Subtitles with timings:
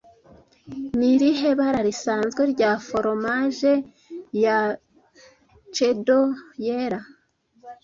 [0.97, 3.73] Ni irihe bara risanzwe rya foromaje
[4.43, 4.57] ya
[5.75, 6.27] cheddar
[6.65, 6.99] Yera